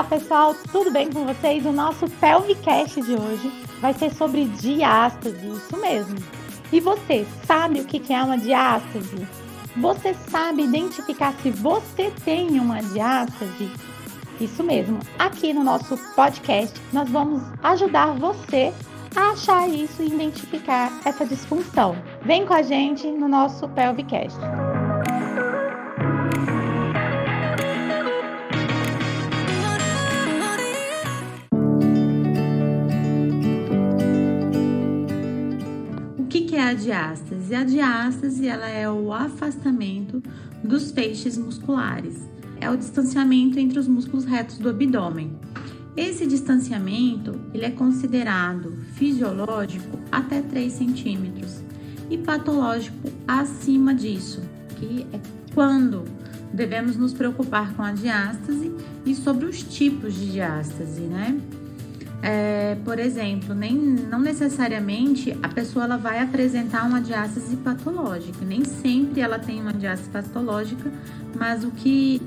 [0.00, 1.66] Olá pessoal, tudo bem com vocês?
[1.66, 3.52] O nosso Pelvicast de hoje
[3.82, 6.16] vai ser sobre diástase, isso mesmo.
[6.72, 9.28] E você sabe o que é uma diástase?
[9.76, 13.70] Você sabe identificar se você tem uma diástase?
[14.40, 15.00] Isso mesmo.
[15.18, 18.72] Aqui no nosso podcast, nós vamos ajudar você
[19.14, 21.94] a achar isso e identificar essa disfunção.
[22.22, 24.38] Vem com a gente no nosso Pelvicast.
[36.70, 37.54] A diástase?
[37.54, 40.22] A diástase ela é o afastamento
[40.62, 42.16] dos feixes musculares.
[42.60, 45.36] É o distanciamento entre os músculos retos do abdômen.
[45.96, 51.62] Esse distanciamento ele é considerado fisiológico até 3 centímetros
[52.08, 54.40] e patológico acima disso,
[54.76, 55.20] que é
[55.52, 56.04] quando
[56.52, 58.72] devemos nos preocupar com a diástase
[59.04, 61.40] e sobre os tipos de diástase, né?
[62.22, 68.62] É, por exemplo, nem, não necessariamente a pessoa ela vai apresentar uma diástase patológica, nem
[68.64, 70.92] sempre ela tem uma diástase patológica,
[71.34, 72.20] mas o que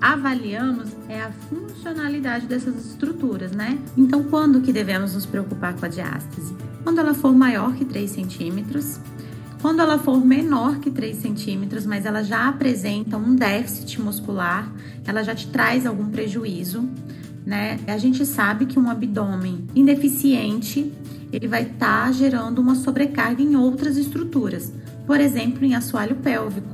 [0.00, 3.78] avaliamos é a funcionalidade dessas estruturas, né?
[3.96, 6.56] Então, quando que devemos nos preocupar com a diástase?
[6.82, 8.98] Quando ela for maior que 3 centímetros,
[9.60, 14.72] quando ela for menor que 3 centímetros, mas ela já apresenta um déficit muscular,
[15.04, 16.88] ela já te traz algum prejuízo
[17.48, 17.80] né?
[17.86, 20.92] A gente sabe que um abdômen ineficiente
[21.32, 24.70] ele vai estar tá gerando uma sobrecarga em outras estruturas,
[25.06, 26.68] por exemplo, em assoalho pélvico,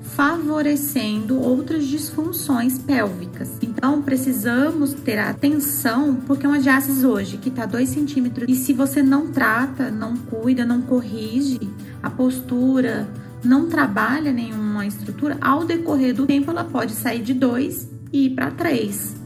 [0.00, 3.50] favorecendo outras disfunções pélvicas.
[3.60, 9.02] Então, precisamos ter atenção, porque uma diástase hoje que está 2 centímetros, e se você
[9.02, 11.68] não trata, não cuida, não corrige
[12.00, 13.08] a postura,
[13.42, 18.30] não trabalha nenhuma estrutura, ao decorrer do tempo ela pode sair de 2 e ir
[18.36, 19.21] para 3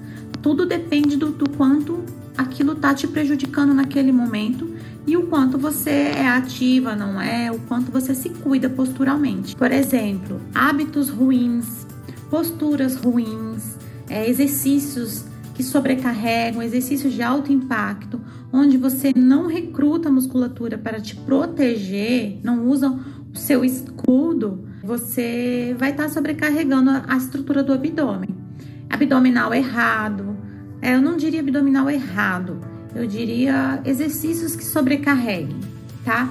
[0.46, 2.04] tudo depende do, do quanto
[2.38, 7.58] aquilo tá te prejudicando naquele momento e o quanto você é ativa, não é, o
[7.58, 9.56] quanto você se cuida posturalmente.
[9.56, 11.84] Por exemplo, hábitos ruins,
[12.30, 13.76] posturas ruins,
[14.08, 18.20] é, exercícios que sobrecarregam, exercícios de alto impacto,
[18.52, 22.96] onde você não recruta musculatura para te proteger, não usa
[23.34, 28.45] o seu escudo, você vai estar tá sobrecarregando a estrutura do abdômen.
[28.88, 30.36] Abdominal errado,
[30.80, 32.60] é, eu não diria abdominal errado,
[32.94, 35.60] eu diria exercícios que sobrecarreguem,
[36.04, 36.28] tá?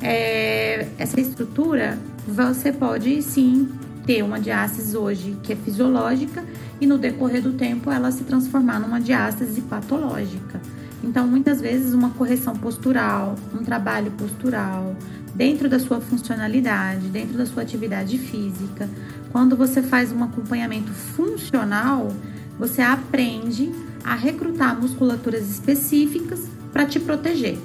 [0.00, 3.68] É, essa estrutura você pode sim
[4.06, 6.44] ter uma diástase hoje que é fisiológica
[6.80, 10.60] e no decorrer do tempo ela se transformar numa diástase patológica.
[11.02, 14.96] Então, muitas vezes, uma correção postural, um trabalho postural,
[15.38, 18.90] dentro da sua funcionalidade, dentro da sua atividade física,
[19.30, 22.12] quando você faz um acompanhamento funcional,
[22.58, 23.72] você aprende
[24.02, 27.56] a recrutar musculaturas específicas para te proteger.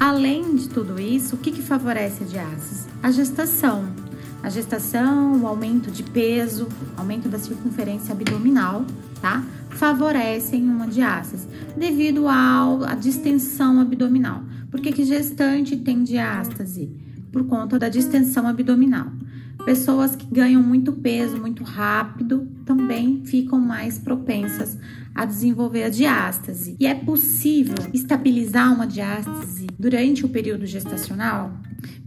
[0.00, 2.86] Além de tudo isso, o que, que favorece a diástase?
[3.02, 3.84] A gestação.
[4.42, 8.84] A gestação, o aumento de peso, aumento da circunferência abdominal,
[9.20, 9.44] tá?
[9.70, 11.46] Favorecem uma diástase
[11.76, 14.42] devido à distensão abdominal.
[14.70, 16.90] Por que, que gestante tem diástase?
[17.32, 19.10] Por conta da distensão abdominal.
[19.64, 24.78] Pessoas que ganham muito peso muito rápido também ficam mais propensas
[25.14, 26.76] a desenvolver a diástase.
[26.78, 31.52] E é possível estabilizar uma diástase durante o período gestacional?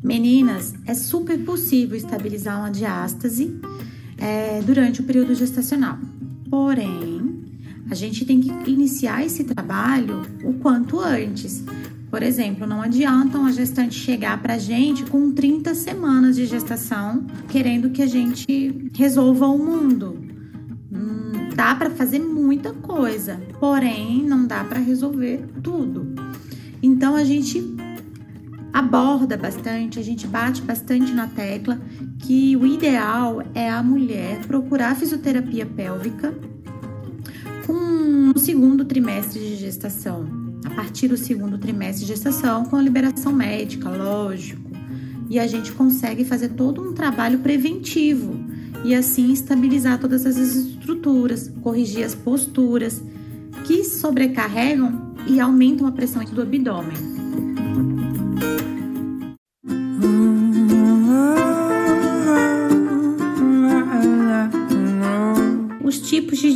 [0.04, 3.60] Meninas, é super possível estabilizar uma diástase
[4.18, 5.98] é, durante o período gestacional.
[6.50, 7.44] Porém,
[7.90, 11.64] a gente tem que iniciar esse trabalho o quanto antes,
[12.12, 17.26] por exemplo, não adianta uma gestante chegar para a gente com 30 semanas de gestação
[17.48, 20.20] querendo que a gente resolva o mundo.
[20.92, 26.14] Hum, dá para fazer muita coisa, porém não dá para resolver tudo.
[26.84, 27.64] Então a gente
[28.74, 31.80] aborda bastante, a gente bate bastante na tecla
[32.20, 36.38] que o ideal é a mulher procurar fisioterapia pélvica
[37.66, 40.41] com no segundo trimestre de gestação
[40.72, 44.72] a partir do segundo trimestre de gestação, com a liberação médica, lógico.
[45.30, 48.40] E a gente consegue fazer todo um trabalho preventivo
[48.84, 53.02] e assim estabilizar todas as estruturas, corrigir as posturas
[53.66, 57.21] que sobrecarregam e aumentam a pressão do abdômen.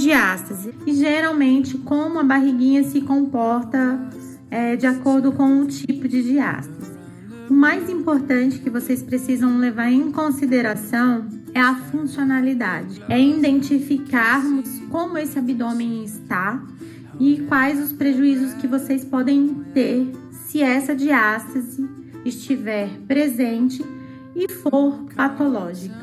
[0.05, 3.99] Diástase e geralmente como a barriguinha se comporta
[4.51, 6.93] é, de acordo com o tipo de diástase.
[7.49, 15.17] O mais importante que vocês precisam levar em consideração é a funcionalidade, é identificarmos como
[15.17, 16.61] esse abdômen está
[17.19, 21.87] e quais os prejuízos que vocês podem ter se essa diástase
[22.23, 23.83] estiver presente
[24.35, 25.95] e for patológica.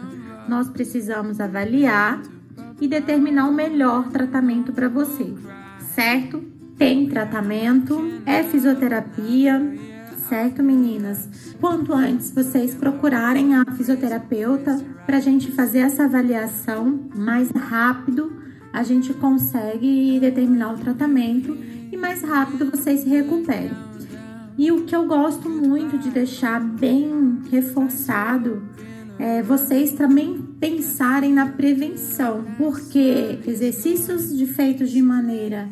[0.48, 2.20] Nós precisamos avaliar
[2.82, 5.32] e determinar o melhor tratamento para você,
[5.94, 6.42] certo?
[6.76, 9.72] Tem tratamento, é fisioterapia,
[10.28, 11.54] certo, meninas?
[11.60, 18.32] Quanto antes vocês procurarem a fisioterapeuta para a gente fazer essa avaliação mais rápido,
[18.72, 21.56] a gente consegue determinar o tratamento
[21.92, 23.70] e mais rápido vocês se recuperem.
[24.58, 28.60] E o que eu gosto muito de deixar bem reforçado
[29.18, 35.68] é vocês também pensarem na prevenção, porque exercícios de feitos de maneira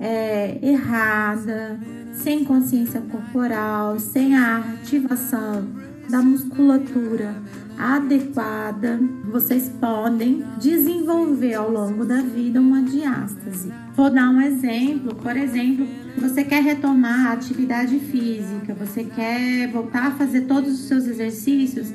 [0.00, 1.78] é, errada,
[2.14, 5.66] sem consciência corporal, sem a ativação
[6.08, 7.34] da musculatura
[7.78, 8.98] adequada,
[9.30, 13.72] vocês podem desenvolver ao longo da vida uma diástase.
[13.94, 15.86] Vou dar um exemplo, por exemplo,
[16.16, 21.92] você quer retomar a atividade física, você quer voltar a fazer todos os seus exercícios,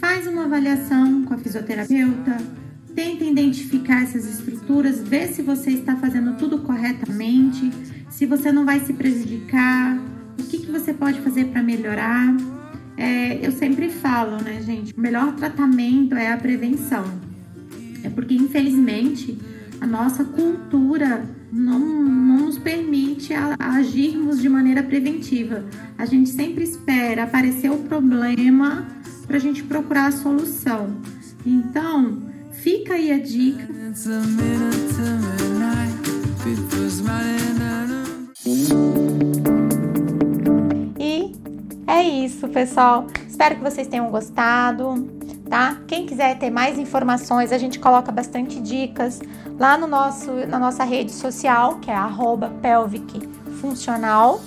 [0.00, 2.38] faz uma avaliação com a fisioterapeuta,
[2.94, 7.70] tenta identificar essas estruturas, vê se você está fazendo tudo corretamente,
[8.08, 9.98] se você não vai se prejudicar,
[10.38, 12.34] o que, que você pode fazer para melhorar.
[12.96, 14.94] É, eu sempre falo, né, gente?
[14.94, 17.04] O melhor tratamento é a prevenção.
[18.02, 19.38] É porque, infelizmente,
[19.80, 25.64] a nossa cultura não, não nos permite a, a agirmos de maneira preventiva.
[25.98, 28.99] A gente sempre espera aparecer o problema
[29.30, 30.96] para a gente procurar a solução.
[31.46, 32.18] Então,
[32.50, 33.64] fica aí a dica.
[40.98, 41.32] E
[41.86, 43.06] é isso, pessoal.
[43.28, 45.08] Espero que vocês tenham gostado,
[45.48, 45.76] tá?
[45.86, 49.20] Quem quiser ter mais informações, a gente coloca bastante dicas
[49.56, 51.94] lá no nosso, na nossa rede social, que é
[52.60, 54.40] @pelvicfuncional,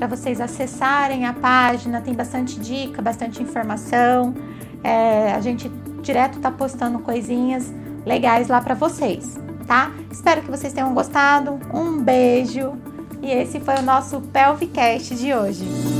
[0.00, 2.00] para vocês acessarem a página.
[2.00, 4.34] Tem bastante dica, bastante informação.
[4.82, 5.68] É, a gente
[6.00, 7.70] direto tá postando coisinhas
[8.06, 9.90] legais lá para vocês, tá?
[10.10, 11.60] Espero que vocês tenham gostado.
[11.74, 12.72] Um beijo
[13.20, 15.99] e esse foi o nosso Pelvicast de hoje.